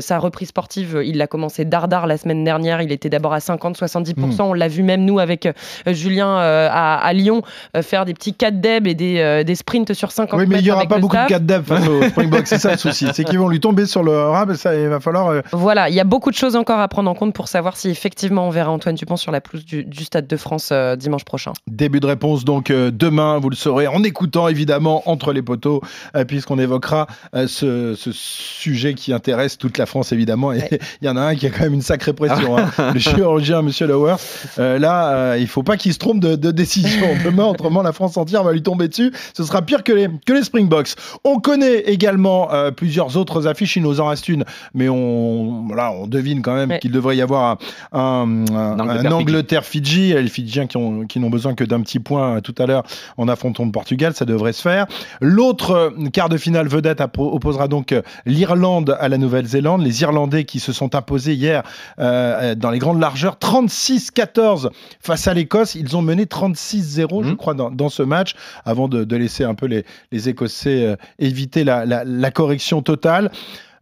sa 0.00 0.18
reprise 0.18 0.48
sportive, 0.48 1.00
il 1.04 1.18
l'a 1.18 1.26
commencé 1.26 1.64
dardard 1.64 2.06
la 2.06 2.16
semaine 2.16 2.44
dernière. 2.44 2.82
Il 2.82 2.92
était 2.92 3.08
d'abord 3.08 3.32
à 3.32 3.38
50-70%. 3.38 4.14
Hmm. 4.16 4.40
On 4.40 4.52
l'a 4.54 4.68
vu 4.68 4.82
même 4.82 5.04
nous 5.04 5.18
avec 5.18 5.48
Julien 5.86 6.36
à, 6.38 7.12
Lyon 7.12 7.42
faire 7.82 8.04
des 8.04 8.14
petits 8.14 8.34
4 8.34 8.60
deb 8.60 8.86
et 8.86 8.94
des, 8.94 9.44
des, 9.44 9.54
sprints 9.54 9.92
sur 9.92 10.10
50 10.10 10.38
Oui, 10.38 10.46
mais 10.48 10.58
il 10.58 10.64
n'y 10.64 10.70
aura 10.70 10.86
pas 10.86 10.98
beaucoup 10.98 11.16
de 11.16 11.28
4 11.28 11.44
deb 11.44 11.62
face 11.62 11.86
au 11.86 12.02
Springbok. 12.02 12.46
c'est 12.46 12.58
ça 12.58 12.72
le 12.72 12.78
souci. 12.78 13.06
C'est 13.12 13.24
qu'ils 13.24 13.38
vont 13.38 13.48
lui 13.48 13.60
tomber 13.60 13.86
sur 13.86 14.02
le 14.02 14.16
rab. 14.16 14.54
Ça, 14.54 14.74
il 14.74 14.88
va 14.88 15.00
falloir 15.00 15.42
voilà, 15.52 15.67
il 15.88 15.94
y 15.94 16.00
a 16.00 16.04
beaucoup 16.04 16.30
de 16.30 16.36
choses 16.36 16.56
encore 16.56 16.80
à 16.80 16.88
prendre 16.88 17.10
en 17.10 17.14
compte 17.14 17.34
pour 17.34 17.48
savoir 17.48 17.76
si 17.76 17.88
effectivement 17.90 18.46
on 18.46 18.50
verra 18.50 18.70
Antoine 18.70 18.94
Dupont 18.94 19.16
sur 19.16 19.32
la 19.32 19.40
pelouse 19.40 19.64
du, 19.64 20.04
Stade 20.04 20.26
de 20.26 20.36
France 20.36 20.70
euh, 20.72 20.96
dimanche 20.96 21.24
prochain. 21.24 21.52
Début 21.66 22.00
de 22.00 22.06
réponse 22.06 22.44
donc 22.44 22.70
euh, 22.70 22.90
demain, 22.90 23.38
vous 23.38 23.50
le 23.50 23.56
saurez 23.56 23.86
en 23.86 24.02
écoutant 24.02 24.48
évidemment 24.48 25.02
entre 25.08 25.32
les 25.32 25.42
poteaux, 25.42 25.82
euh, 26.16 26.24
puisqu'on 26.24 26.58
évoquera 26.58 27.06
ce, 27.46 27.94
sujet 27.94 28.94
qui 28.94 29.12
intéresse 29.12 29.58
toute 29.58 29.78
la 29.78 29.86
France 29.86 30.12
évidemment. 30.12 30.52
Et 30.52 30.62
il 31.02 31.06
y 31.06 31.08
en 31.08 31.16
a 31.16 31.20
un 31.20 31.34
qui 31.34 31.46
a 31.46 31.50
quand 31.50 31.64
même 31.64 31.74
une 31.74 31.82
sacrée 31.82 32.12
pression, 32.12 32.56
hein. 32.56 32.70
le 32.94 32.98
chirurgien 32.98 33.62
Monsieur 33.62 33.86
Lowers. 33.86 34.16
là, 34.56 35.36
il 35.36 35.46
faut 35.46 35.62
pas 35.62 35.76
qu'il 35.76 35.92
se 35.92 35.98
trompe 35.98 36.20
de, 36.20 36.50
décision. 36.50 37.08
Demain, 37.24 37.44
autrement, 37.44 37.82
la 37.82 37.92
France 37.92 38.16
entière 38.16 38.42
va 38.42 38.52
lui 38.52 38.62
tomber 38.62 38.88
dessus. 38.88 39.12
Ce 39.36 39.44
sera 39.44 39.62
pire 39.62 39.84
que 39.84 39.92
les, 39.92 40.08
que 40.24 40.32
les 40.32 40.42
Springboks. 40.42 40.94
On 41.24 41.38
connaît 41.40 41.80
également 41.80 42.48
plusieurs 42.76 43.16
autres 43.16 43.46
affiches. 43.46 43.76
Il 43.76 43.82
nous 43.82 44.00
en 44.00 44.06
reste 44.06 44.28
une, 44.28 44.44
mais 44.74 44.88
on, 44.88 45.57
voilà, 45.66 45.92
on 45.92 46.06
devine 46.06 46.42
quand 46.42 46.54
même 46.54 46.78
qu'il 46.78 46.90
devrait 46.90 47.16
y 47.16 47.22
avoir 47.22 47.58
un, 47.92 48.44
Angleterre-Fidji. 48.48 50.14
Les 50.14 50.28
Fidjiens 50.28 50.66
qui, 50.66 50.78
qui 51.08 51.20
n'ont 51.20 51.30
besoin 51.30 51.54
que 51.54 51.64
d'un 51.64 51.80
petit 51.80 51.98
point 51.98 52.36
euh, 52.36 52.40
tout 52.40 52.54
à 52.58 52.66
l'heure 52.66 52.84
en 53.16 53.28
affrontant 53.28 53.64
le 53.64 53.70
Portugal, 53.70 54.14
ça 54.14 54.24
devrait 54.24 54.52
se 54.52 54.62
faire. 54.62 54.86
L'autre 55.20 55.70
euh, 55.72 56.08
quart 56.12 56.28
de 56.28 56.36
finale 56.36 56.68
vedette 56.68 57.02
opposera 57.18 57.68
donc 57.68 57.92
euh, 57.92 58.02
l'Irlande 58.26 58.96
à 59.00 59.08
la 59.08 59.18
Nouvelle-Zélande. 59.18 59.82
Les 59.82 60.02
Irlandais 60.02 60.44
qui 60.44 60.60
se 60.60 60.72
sont 60.72 60.94
imposés 60.94 61.34
hier 61.34 61.62
dans 61.98 62.70
les 62.70 62.78
grandes 62.78 63.00
largeurs, 63.00 63.36
36-14 63.40 64.70
face 65.00 65.26
à 65.28 65.34
l'Écosse. 65.34 65.74
Ils 65.74 65.96
ont 65.96 66.02
mené 66.02 66.24
36-0, 66.24 67.24
je 67.24 67.30
mmh. 67.30 67.36
crois, 67.36 67.54
dans, 67.54 67.88
ce 67.88 68.02
match, 68.02 68.34
avant 68.64 68.88
de, 68.88 69.16
laisser 69.16 69.44
un 69.44 69.54
peu 69.54 69.66
les, 69.66 69.84
les 70.12 70.28
Écossais 70.28 70.96
éviter 71.18 71.64
la, 71.64 71.84
la 71.84 72.30
correction 72.30 72.82
totale. 72.82 73.30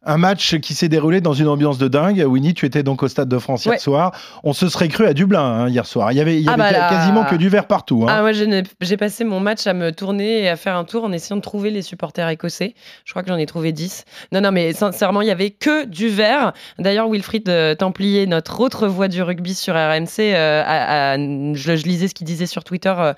Un 0.08 0.19
match 0.19 0.58
qui 0.58 0.75
s'est 0.75 0.88
déroulé 0.88 1.20
dans 1.20 1.32
une 1.32 1.49
ambiance 1.49 1.79
de 1.79 1.88
dingue. 1.88 2.25
Winnie, 2.25 2.55
tu 2.55 2.64
étais 2.64 2.85
donc 2.85 3.03
au 3.03 3.08
Stade 3.08 3.29
de 3.29 3.38
France 3.38 3.67
hier 3.67 3.81
soir. 3.81 4.12
On 4.44 4.53
se 4.53 4.69
serait 4.69 4.87
cru 4.87 5.05
à 5.05 5.14
Dublin 5.14 5.43
hein, 5.43 5.69
hier 5.69 5.85
soir. 5.85 6.12
Il 6.12 6.19
y 6.19 6.20
avait, 6.20 6.37
il 6.37 6.44
y 6.44 6.49
ah 6.49 6.53
avait 6.53 6.62
bah 6.62 6.88
quasiment 6.88 7.25
que 7.25 7.35
du 7.35 7.49
vert 7.49 7.67
partout. 7.67 8.05
Hein. 8.05 8.14
Ah, 8.17 8.20
moi, 8.20 8.31
j'ai 8.32 8.97
passé 8.97 9.25
mon 9.25 9.41
match 9.41 9.67
à 9.67 9.75
me 9.75 9.91
tourner 9.91 10.43
et 10.43 10.49
à 10.49 10.55
faire 10.55 10.76
un 10.76 10.85
tour 10.85 11.03
en 11.03 11.11
essayant 11.11 11.35
de 11.35 11.41
trouver 11.41 11.70
les 11.70 11.82
supporters 11.82 12.29
écossais. 12.29 12.75
Je 13.05 13.12
crois 13.12 13.25
que 13.25 13.29
j'en 13.29 13.37
ai 13.37 13.47
trouvé 13.47 13.73
10. 13.73 14.05
Non, 14.31 14.41
non, 14.41 14.53
mais 14.53 14.73
sincèrement, 14.73 15.23
il 15.23 15.29
y 15.29 15.32
avait 15.32 15.50
que 15.50 15.85
du 15.87 16.08
vert. 16.08 16.53
D'ailleurs, 16.79 17.11
Wilfried 17.11 17.49
euh, 17.49 17.75
Templier, 17.75 18.29
notre 18.29 18.61
autre 18.61 18.87
voix 18.87 19.08
du 19.08 19.23
rugby 19.23 19.55
sur 19.55 19.75
RMC, 19.75 20.20
euh, 20.20 21.53
je, 21.55 21.73
lisais 21.73 22.06
ce 22.06 22.14
qu'il 22.14 22.29
disait 22.29 22.47
sur 22.47 22.62
Twitter 22.62 22.94
euh, 22.97 23.14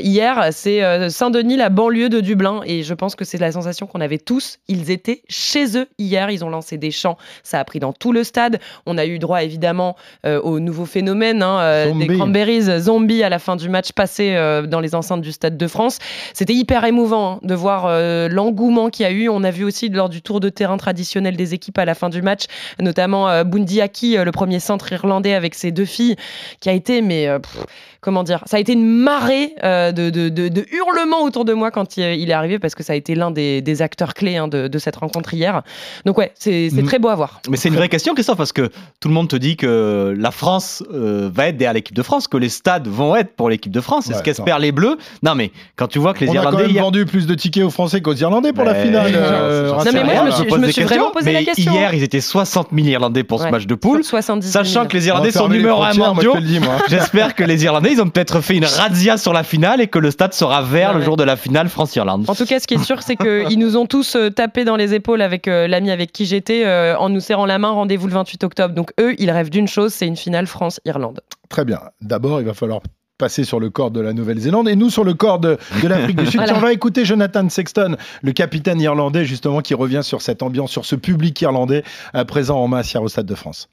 hier. 0.00 0.50
C'est 0.52 1.10
Saint-Denis, 1.10 1.56
la 1.56 1.68
banlieue 1.68 2.08
de 2.08 2.20
Dublin. 2.20 2.60
Et 2.64 2.84
je 2.84 2.94
pense 2.94 3.16
que 3.16 3.24
c'est 3.24 3.38
la 3.38 3.50
sensation 3.50 3.88
qu'on 3.88 4.00
avait 4.00 4.18
tous. 4.18 4.58
Ils 4.68 4.92
étaient 4.92 5.22
chez 5.28 5.76
eux 5.76 5.88
hier 5.98 6.27
ils 6.30 6.44
ont 6.44 6.50
lancé 6.50 6.78
des 6.78 6.90
chants, 6.90 7.16
ça 7.42 7.60
a 7.60 7.64
pris 7.64 7.78
dans 7.78 7.92
tout 7.92 8.12
le 8.12 8.24
stade. 8.24 8.60
On 8.86 8.98
a 8.98 9.06
eu 9.06 9.18
droit 9.18 9.42
évidemment 9.42 9.96
euh, 10.26 10.40
au 10.40 10.60
nouveau 10.60 10.84
phénomène 10.84 11.42
hein, 11.42 11.60
euh, 11.60 11.94
des 11.94 12.06
cranberries 12.06 12.80
zombies 12.80 13.22
à 13.22 13.28
la 13.28 13.38
fin 13.38 13.56
du 13.56 13.68
match 13.68 13.92
passé 13.92 14.34
euh, 14.34 14.66
dans 14.66 14.80
les 14.80 14.94
enceintes 14.94 15.20
du 15.20 15.32
Stade 15.32 15.56
de 15.56 15.66
France. 15.66 15.98
C'était 16.34 16.54
hyper 16.54 16.84
émouvant 16.84 17.34
hein, 17.34 17.38
de 17.42 17.54
voir 17.54 17.88
l'engouement 18.30 18.90
qu'il 18.90 19.04
y 19.04 19.06
a 19.06 19.12
eu. 19.12 19.28
On 19.28 19.44
a 19.44 19.50
vu 19.50 19.64
aussi 19.64 19.88
lors 19.88 20.08
du 20.08 20.22
tour 20.22 20.40
de 20.40 20.48
terrain 20.48 20.76
traditionnel 20.76 21.36
des 21.36 21.54
équipes 21.54 21.78
à 21.78 21.84
la 21.84 21.94
fin 21.94 22.08
du 22.08 22.22
match, 22.22 22.44
notamment 22.80 23.44
Bundy 23.44 23.80
Aki, 23.80 24.16
le 24.16 24.32
premier 24.32 24.60
centre 24.60 24.92
irlandais 24.92 25.34
avec 25.34 25.54
ses 25.54 25.72
deux 25.72 25.84
filles, 25.84 26.16
qui 26.60 26.68
a 26.68 26.72
été 26.72 27.02
mais 27.02 27.28
comment 28.00 28.22
dire, 28.22 28.42
ça 28.46 28.56
a 28.56 28.60
été 28.60 28.72
une 28.72 28.86
marée 28.86 29.54
de, 29.62 30.10
de, 30.10 30.28
de, 30.28 30.66
hurlements 30.72 31.22
autour 31.22 31.44
de 31.44 31.52
moi 31.52 31.70
quand 31.70 31.96
il, 31.96 32.30
est 32.30 32.32
arrivé 32.32 32.58
parce 32.58 32.74
que 32.74 32.82
ça 32.82 32.92
a 32.92 32.96
été 32.96 33.14
l'un 33.14 33.30
des, 33.30 33.62
des, 33.62 33.82
acteurs 33.82 34.14
clés 34.14 34.36
hein, 34.36 34.48
de, 34.48 34.68
de, 34.68 34.78
cette 34.78 34.96
rencontre 34.96 35.34
hier. 35.34 35.62
Donc 36.04 36.17
ouais, 36.18 36.32
c'est 36.34 36.70
mm. 36.72 36.84
très 36.84 36.98
beau 36.98 37.08
à 37.08 37.14
voir. 37.14 37.40
Mais 37.48 37.56
c'est 37.56 37.68
une 37.68 37.76
vraie 37.76 37.88
question, 37.88 38.14
Christophe, 38.14 38.36
parce 38.36 38.52
que 38.52 38.70
tout 39.00 39.08
le 39.08 39.14
monde 39.14 39.28
te 39.28 39.36
dit 39.36 39.56
que 39.56 40.14
la 40.16 40.30
France 40.30 40.82
euh, 40.92 41.30
va 41.32 41.48
être 41.48 41.56
derrière 41.56 41.72
l'équipe 41.72 41.96
de 41.96 42.02
France, 42.02 42.28
que 42.28 42.36
les 42.36 42.48
stades 42.48 42.88
vont 42.88 43.16
être 43.16 43.34
pour 43.34 43.48
l'équipe 43.48 43.72
de 43.72 43.80
France. 43.80 44.04
C'est 44.06 44.14
ce 44.14 44.22
qu'espèrent 44.22 44.58
les 44.58 44.72
Bleus. 44.72 44.98
Non, 45.22 45.34
mais 45.34 45.52
quand 45.76 45.86
tu 45.86 45.98
vois 45.98 46.14
que 46.14 46.24
les 46.24 46.32
Irlandais. 46.32 46.56
On 46.56 46.58
a 46.58 46.62
quand 46.62 46.72
même 46.72 46.82
vendu 46.82 47.06
plus 47.06 47.26
de 47.26 47.34
tickets 47.34 47.64
aux 47.64 47.70
Français 47.70 48.00
qu'aux 48.00 48.14
Irlandais 48.14 48.52
pour 48.52 48.64
la 48.64 48.74
finale. 48.74 49.12
Euh, 49.14 49.70
non, 49.72 49.84
mais 49.92 50.04
moi, 50.04 50.14
je 50.30 50.56
me 50.56 50.70
suis, 50.70 50.82
vraiment 50.82 51.10
posé 51.10 51.32
la 51.32 51.44
question. 51.44 51.72
Hier, 51.72 51.94
ils 51.94 52.02
étaient 52.02 52.20
60 52.20 52.68
000 52.74 52.86
Irlandais 52.88 53.24
pour 53.24 53.40
ce 53.40 53.48
match 53.48 53.66
de 53.66 53.74
poule. 53.74 54.02
Sachant 54.40 54.86
que 54.86 54.96
les 54.96 55.06
Irlandais 55.06 55.30
sont 55.30 55.48
numéro 55.48 55.82
1 55.82 55.94
mondiaux. 55.94 56.34
J'espère 56.88 57.34
que 57.34 57.44
les 57.44 57.64
Irlandais, 57.64 57.92
ils 57.92 58.00
ont 58.00 58.08
peut-être 58.08 58.40
fait 58.40 58.56
une 58.56 58.64
razzia 58.64 59.16
sur 59.16 59.32
la 59.32 59.42
finale 59.42 59.80
et 59.80 59.86
que 59.86 59.98
le 59.98 60.10
stade 60.10 60.34
sera 60.34 60.62
vert 60.62 60.94
le 60.94 61.02
jour 61.02 61.16
de 61.16 61.24
la 61.24 61.36
finale 61.36 61.68
France-Irlande. 61.68 62.24
En 62.28 62.34
tout 62.34 62.44
cas, 62.44 62.60
ce 62.60 62.66
qui 62.66 62.74
est 62.74 62.82
sûr, 62.82 63.02
c'est 63.02 63.16
qu'ils 63.16 63.58
nous 63.58 63.76
ont 63.76 63.86
tous 63.86 64.16
euh, 64.16 64.30
tapé 64.30 64.64
dans 64.64 64.76
les 64.76 64.94
épaules 64.94 65.22
avec 65.22 65.46
l'ami 65.46 65.90
avec 65.98 66.12
qui 66.12 66.26
j'étais 66.26 66.64
euh, 66.64 66.96
en 66.96 67.08
nous 67.08 67.20
serrant 67.20 67.44
la 67.44 67.58
main. 67.58 67.70
Rendez-vous 67.70 68.06
le 68.06 68.12
28 68.12 68.44
octobre. 68.44 68.74
Donc 68.74 68.92
eux, 69.00 69.14
ils 69.18 69.30
rêvent 69.30 69.50
d'une 69.50 69.66
chose, 69.66 69.92
c'est 69.92 70.06
une 70.06 70.16
finale 70.16 70.46
France-Irlande. 70.46 71.20
Très 71.48 71.64
bien. 71.64 71.80
D'abord, 72.00 72.40
il 72.40 72.46
va 72.46 72.54
falloir 72.54 72.80
passer 73.18 73.42
sur 73.42 73.58
le 73.58 73.68
corps 73.68 73.90
de 73.90 74.00
la 74.00 74.12
Nouvelle-Zélande 74.12 74.68
et 74.68 74.76
nous 74.76 74.90
sur 74.90 75.02
le 75.02 75.12
corps 75.12 75.40
de, 75.40 75.58
l'Afrique 75.82 76.16
du 76.16 76.26
Sud. 76.26 76.40
On 76.54 76.60
va 76.60 76.72
écouter 76.72 77.04
Jonathan 77.04 77.48
Sexton, 77.48 77.96
le 78.22 78.32
capitaine 78.32 78.80
irlandais, 78.80 79.24
justement, 79.24 79.60
qui 79.60 79.74
revient 79.74 80.04
sur 80.04 80.22
cette 80.22 80.40
ambiance, 80.40 80.70
sur 80.70 80.84
ce 80.84 80.94
public 80.94 81.40
irlandais 81.40 81.82
euh, 82.14 82.24
présent 82.24 82.60
en 82.60 82.68
masse 82.68 82.92
hier 82.92 83.02
au 83.02 83.08
Stade 83.08 83.26
de 83.26 83.34
France. 83.34 83.68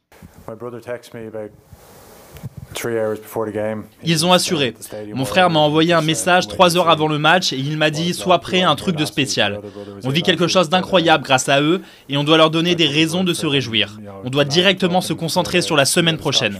Ils 4.03 4.25
ont 4.25 4.31
assuré. 4.31 4.73
Mon 5.13 5.25
frère 5.25 5.49
m'a 5.49 5.59
envoyé 5.59 5.93
un 5.93 6.01
message 6.01 6.47
trois 6.47 6.77
heures 6.77 6.89
avant 6.89 7.07
le 7.07 7.17
match 7.17 7.53
et 7.53 7.57
il 7.57 7.77
m'a 7.77 7.89
dit 7.89 8.13
Sois 8.13 8.39
prêt 8.39 8.61
à 8.61 8.69
un 8.69 8.75
truc 8.75 8.95
de 8.95 9.05
spécial. 9.05 9.61
On 10.03 10.09
vit 10.09 10.21
quelque 10.21 10.47
chose 10.47 10.69
d'incroyable 10.69 11.23
grâce 11.23 11.49
à 11.49 11.61
eux 11.61 11.81
et 12.09 12.17
on 12.17 12.23
doit 12.23 12.37
leur 12.37 12.49
donner 12.51 12.75
des 12.75 12.87
raisons 12.87 13.23
de 13.23 13.33
se 13.33 13.45
réjouir. 13.45 13.99
On 14.23 14.29
doit 14.29 14.45
directement 14.45 15.01
se 15.01 15.13
concentrer 15.13 15.61
sur 15.61 15.75
la 15.75 15.85
semaine 15.85 16.17
prochaine. 16.17 16.59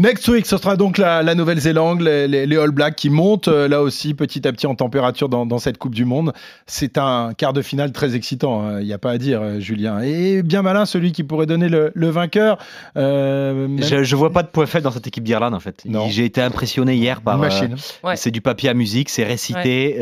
Next 0.00 0.26
week, 0.28 0.46
ce 0.46 0.56
sera 0.56 0.76
donc 0.78 0.96
la, 0.96 1.34
Nouvelle-Zélande, 1.34 2.00
les, 2.00 2.56
All 2.56 2.70
Blacks 2.70 2.96
qui 2.96 3.10
montent 3.10 3.48
euh, 3.48 3.68
là 3.68 3.82
aussi 3.82 4.14
petit 4.14 4.48
à 4.48 4.52
petit 4.52 4.66
en 4.66 4.74
température 4.74 5.28
dans, 5.28 5.58
cette 5.58 5.76
Coupe 5.76 5.94
du 5.94 6.06
Monde. 6.06 6.32
C'est 6.66 6.96
un 6.96 7.34
quart 7.36 7.52
de 7.52 7.60
finale 7.60 7.92
très 7.92 8.16
excitant, 8.16 8.66
il 8.70 8.76
hein, 8.76 8.80
n'y 8.80 8.94
a 8.94 8.98
pas 8.98 9.10
à 9.10 9.18
dire, 9.18 9.42
euh, 9.42 9.60
Julien. 9.60 10.00
Et 10.00 10.42
bien 10.42 10.62
malin 10.62 10.86
celui 10.86 11.12
qui 11.12 11.22
pourrait 11.22 11.44
donner 11.44 11.68
le, 11.68 11.92
vainqueur. 11.94 12.56
Euh, 12.96 13.76
je, 13.78 13.96
ne 13.96 14.16
vois 14.16 14.32
pas 14.32 14.42
de 14.42 14.48
point 14.48 14.64
faible 14.64 14.84
dans 14.84 14.90
cette 14.90 15.06
équipe 15.06 15.22
d'Irlande 15.22 15.52
en 15.52 15.60
fait. 15.60 15.84
J'ai 16.08 16.24
été 16.24 16.40
impressionné 16.40 16.94
hier 16.94 17.20
par. 17.20 17.36
Machine. 17.36 17.76
C'est 18.14 18.30
du 18.30 18.40
papier 18.40 18.70
à 18.70 18.74
musique, 18.74 19.10
c'est 19.10 19.24
récité. 19.24 19.96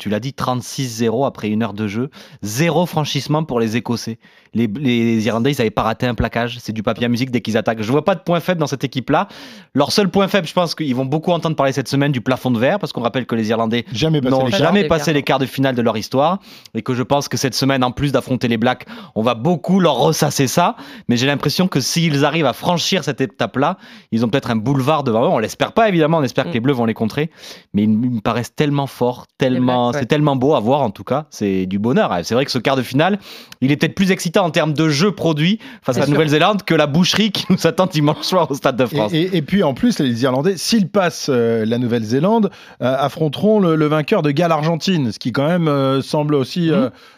tu 0.00 0.08
l'as 0.08 0.20
dit, 0.20 0.34
36-0 0.36 1.24
après 1.28 1.48
une 1.48 1.62
heure 1.62 1.74
de 1.74 1.86
jeu. 1.86 2.10
Zéro 2.42 2.86
franchissement 2.86 3.44
pour 3.44 3.60
les 3.60 3.76
Écossais. 3.76 4.18
Les, 4.54 4.66
les 4.66 5.26
Irlandais, 5.26 5.52
ils 5.52 5.58
n'avaient 5.58 5.70
pas 5.70 5.82
raté 5.82 6.06
un 6.06 6.14
plaquage. 6.14 6.58
C'est 6.60 6.72
du 6.72 6.82
papier 6.82 7.06
à 7.06 7.08
musique 7.08 7.30
dès 7.30 7.40
qu'ils 7.40 7.56
attaquent. 7.56 7.82
Je 7.82 7.92
vois 7.92 8.04
pas 8.04 8.16
de 8.16 8.20
point 8.20 8.40
faible 8.40 8.58
dans 8.58 8.66
cette 8.66 8.82
équipe-là. 8.82 9.27
Leur 9.74 9.92
seul 9.92 10.08
point 10.08 10.28
faible, 10.28 10.46
je 10.46 10.52
pense 10.52 10.74
qu'ils 10.74 10.94
vont 10.94 11.04
beaucoup 11.04 11.30
entendre 11.30 11.54
parler 11.54 11.72
cette 11.72 11.88
semaine 11.88 12.10
du 12.10 12.20
plafond 12.20 12.50
de 12.50 12.58
verre, 12.58 12.78
parce 12.78 12.92
qu'on 12.92 13.00
rappelle 13.00 13.26
que 13.26 13.34
les 13.34 13.50
Irlandais 13.50 13.84
n'ont 14.22 14.48
jamais 14.48 14.88
passé 14.88 15.12
les 15.12 15.22
quarts 15.22 15.38
de 15.38 15.46
finale 15.46 15.74
de 15.74 15.82
leur 15.82 15.96
histoire, 15.96 16.38
et 16.74 16.82
que 16.82 16.94
je 16.94 17.02
pense 17.02 17.28
que 17.28 17.36
cette 17.36 17.54
semaine, 17.54 17.84
en 17.84 17.90
plus 17.90 18.12
d'affronter 18.12 18.48
les 18.48 18.56
Blacks, 18.56 18.86
on 19.14 19.22
va 19.22 19.34
beaucoup 19.34 19.78
leur 19.80 19.94
ressasser 19.94 20.46
ça. 20.46 20.76
Mais 21.08 21.16
j'ai 21.16 21.26
l'impression 21.26 21.68
que 21.68 21.80
s'ils 21.80 22.24
arrivent 22.24 22.46
à 22.46 22.52
franchir 22.52 23.04
cette 23.04 23.20
étape-là, 23.20 23.78
ils 24.10 24.24
ont 24.24 24.28
peut-être 24.28 24.50
un 24.50 24.56
boulevard 24.56 25.04
devant 25.04 25.24
eux. 25.24 25.28
On 25.28 25.38
l'espère 25.38 25.72
pas, 25.72 25.88
évidemment, 25.88 26.18
on 26.18 26.22
espère 26.22 26.44
que 26.44 26.50
mm. 26.50 26.54
les 26.54 26.60
Bleus 26.60 26.72
vont 26.74 26.86
les 26.86 26.94
contrer, 26.94 27.30
mais 27.74 27.84
ils 27.84 27.90
me 27.90 28.20
paraissent 28.20 28.54
tellement 28.54 28.86
forts, 28.86 29.26
tellement, 29.38 29.92
c'est 29.92 30.06
tellement 30.06 30.36
beau 30.36 30.54
à 30.54 30.60
voir 30.60 30.80
en 30.80 30.90
tout 30.90 31.04
cas. 31.04 31.26
C'est 31.30 31.66
du 31.66 31.78
bonheur. 31.78 32.16
C'est 32.22 32.34
vrai 32.34 32.44
que 32.44 32.50
ce 32.50 32.58
quart 32.58 32.76
de 32.76 32.82
finale, 32.82 33.18
il 33.60 33.70
est 33.70 33.76
peut-être 33.76 33.94
plus 33.94 34.10
excitant 34.10 34.44
en 34.44 34.50
termes 34.50 34.72
de 34.72 34.88
jeu 34.88 35.12
produit 35.12 35.58
face 35.82 35.96
à 35.96 36.00
la 36.00 36.06
Nouvelle-Zélande 36.06 36.62
que 36.62 36.74
la 36.74 36.86
boucherie 36.86 37.30
qui 37.30 37.46
nous 37.50 37.66
attend 37.66 37.86
dimanche 37.86 38.22
soir 38.22 38.50
au 38.50 38.54
Stade 38.54 38.76
de 38.76 38.86
France. 38.86 39.07
et 39.07 39.07
puis 39.42 39.62
en 39.62 39.74
plus, 39.74 39.98
les 39.98 40.22
Irlandais, 40.22 40.56
s'ils 40.56 40.88
passent 40.88 41.28
euh, 41.30 41.64
la 41.64 41.78
Nouvelle-Zélande, 41.78 42.50
euh, 42.82 42.96
affronteront 42.98 43.60
le, 43.60 43.86
vainqueur 43.86 44.22
de 44.22 44.30
Galles-Argentine, 44.30 45.12
ce 45.12 45.18
qui 45.18 45.32
quand 45.32 45.46
même 45.46 45.68
euh, 45.68 46.02
semble 46.02 46.34
aussi 46.34 46.70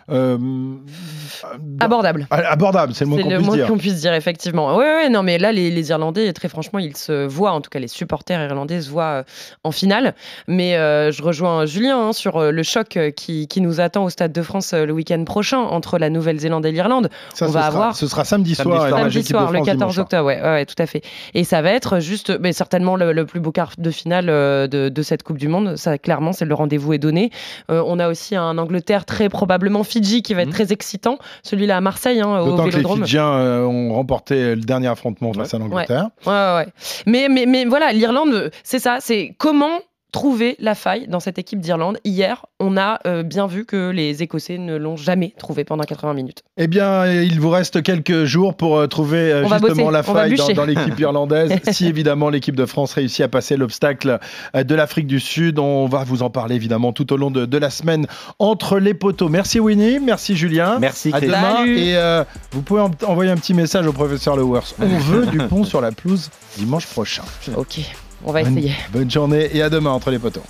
mhm. 0.09 0.81
abordable. 1.81 2.27
Abordable, 2.31 2.95
c'est 2.95 3.05
le 3.05 3.11
mot 3.11 3.17
qu'on 3.19 3.29
puisse 3.29 3.51
dire. 3.51 3.67
qu'on 3.67 3.79
puisse 3.79 4.01
dire 4.01 4.15
effectivement. 4.15 4.77
Oui, 4.77 4.85
oui, 5.03 5.11
non, 5.11 5.23
mais 5.23 5.39
là, 5.39 5.53
les, 5.53 5.91
Irlandais, 5.91 6.33
très 6.33 6.49
franchement, 6.49 6.79
ils 6.79 6.97
se 6.97 7.27
voient, 7.27 7.53
en 7.53 7.61
tout 7.61 7.71
cas 7.71 7.79
les 7.79 7.89
supporters 7.89 8.41
irlandais 8.43 8.81
se 8.83 8.91
voient 8.91 9.25
en 9.65 9.73
finale. 9.73 10.15
Mais 10.47 10.73
je 10.75 11.23
rejoins 11.23 11.67
Julien 11.67 11.99
hein, 11.99 12.13
sur 12.13 12.53
le 12.53 12.63
choc 12.63 12.99
qui, 13.17 13.49
nous 13.61 13.81
attend 13.81 14.05
au 14.05 14.11
Stade 14.11 14.33
de 14.33 14.43
France 14.43 14.73
le 14.73 14.93
week-end 14.93 15.23
prochain 15.25 15.59
entre 15.59 15.99
la 15.99 16.09
Nouvelle-Zélande 16.09 16.65
et 16.65 16.73
l'Irlande. 16.73 17.11
On 17.41 17.47
va 17.47 17.67
avoir. 17.67 17.97
Ce 17.97 18.07
sera 18.07 18.25
samedi 18.25 18.55
soir, 18.55 18.89
samedi 18.89 19.23
soir, 19.23 19.53
le 19.53 19.63
14 19.63 19.99
octobre, 19.99 20.27
ouais, 20.27 20.41
ouais, 20.41 20.67
tout 20.67 20.81
à 20.81 20.87
fait. 20.87 21.03
Et 21.35 21.45
ça 21.45 21.63
va 21.63 21.71
être 21.73 21.80
juste, 21.99 22.39
mais 22.41 22.53
certainement 22.53 22.97
le, 22.97 23.25
plus 23.25 23.41
beau 23.41 23.53
quart 23.53 23.73
de 23.79 23.91
finale 23.91 24.27
euh, 24.29 24.67
de, 24.67 25.03
cette 25.03 25.23
Coupe 25.23 25.39
du 25.39 25.49
Monde. 25.49 25.77
Ça, 25.77 25.99
clairement, 25.99 26.33
c'est 26.33 26.45
le 26.45 26.55
rendez-vous 26.55 26.93
est 26.93 26.99
donné. 26.99 27.31
Euh, 27.71 27.83
on 27.87 27.99
a 27.99 28.09
aussi 28.09 28.37
un 28.37 28.59
Angleterre 28.59 29.05
très 29.05 29.29
probablement 29.29 29.85
Fidji 29.85 30.23
qui 30.23 30.35
va 30.35 30.43
être 30.43 30.49
mhm. 30.49 30.55
très 30.55 30.73
excitant. 30.73 31.19
Celui-là 31.43 31.77
à 31.77 31.81
Marseille, 31.81 32.21
hein, 32.21 32.41
au 32.41 32.57
Vélodrome. 32.57 32.71
Que 32.71 33.01
les 33.01 33.07
Fidjiens 33.07 33.33
euh, 33.33 33.65
ont 33.65 33.95
remporté 33.95 34.55
le 34.55 34.63
dernier 34.63 34.89
affrontement 34.89 35.33
face 35.33 35.55
à 35.55 35.59
l'Angleterre. 35.59 36.11
Ouais. 36.27 36.33
Ouais, 36.33 36.55
ouais, 36.57 36.67
mais, 37.07 37.29
mais, 37.29 37.47
mais 37.47 37.65
voilà, 37.65 37.93
l'Irlande, 37.93 38.51
c'est 38.63 38.79
ça. 38.79 38.99
C'est 39.01 39.35
comment 39.39 39.81
trouver 40.13 40.57
la 40.59 40.75
faille 40.75 41.07
dans 41.09 41.21
cette 41.21 41.39
équipe 41.39 41.61
d'Irlande. 41.61 41.99
Hier, 42.05 42.47
on 42.59 42.77
a 42.77 43.01
euh, 43.07 43.23
bien 43.23 43.47
vu 43.47 43.65
que 43.65 43.91
les 43.91 44.23
Écossais 44.23 44.59
ne 44.59 44.77
l'ont 44.77 44.97
jamais 44.97 45.35
trouvé 45.39 45.65
pendant 45.65 45.85
80 45.85 46.15
minutes. 46.15 46.43
Eh 46.57 46.67
bien, 46.67 47.07
il 47.07 47.41
vous 47.41 47.51
reste 47.51 47.83
quelques 47.83 48.25
jours 48.25 48.57
pour 48.57 48.77
euh, 48.79 48.87
trouver 48.87 49.33
euh, 49.33 49.49
justement 49.49 49.91
la 49.91 50.03
faille 50.03 50.37
dans, 50.55 50.65
l'équipe 50.65 50.99
irlandaise. 50.99 51.53
si 51.71 51.87
évidemment 51.87 52.29
l'équipe 52.29 52.57
de 52.57 52.67
France 52.67 52.95
réussit 52.95 53.25
à 53.25 53.29
passer 53.29 53.57
l'obstacle 53.57 54.19
de 54.55 54.75
l'Afrique 54.75 55.07
du 55.07 55.21
Sud, 55.21 55.59
on 55.59 55.87
va 55.87 56.05
vous 56.05 56.23
en 56.23 56.31
parler 56.31 56.57
évidemment 56.57 56.93
tout 56.93 57.13
au 57.13 57.17
long 57.17 57.31
de, 57.31 57.59
la 57.61 57.71
semaine 57.71 58.07
entre 58.39 58.79
les 58.79 58.95
poteaux. 58.95 59.29
Merci 59.29 59.61
Winnie, 59.61 60.01
merci 60.01 60.35
Julien. 60.35 60.79
Merci. 60.81 61.11
À 61.13 61.21
demain. 61.21 61.67
Et 61.67 61.95
vous 62.53 62.63
pouvez 62.63 62.83
envoyer 63.07 63.31
un 63.31 63.37
petit 63.37 63.55
message 63.55 63.87
au 63.87 63.93
professeur 63.93 64.37
Lewers. 64.37 64.75
On 64.81 64.87
veut 64.99 65.27
du 65.27 65.39
pont 65.39 65.65
sur 65.65 65.81
la 65.81 65.93
pelouse 65.93 66.31
dimanche 66.57 66.87
prochain. 66.87 67.23
Ok. 67.57 67.81
On 68.25 68.33
va 68.33 68.43
essayer. 68.43 68.73
Bonne 68.93 69.11
journée 69.11 69.49
et 69.53 69.63
à 69.63 69.71
demain 69.71 69.91
entre 69.91 70.11
les 70.11 70.19
poteaux. 70.19 70.43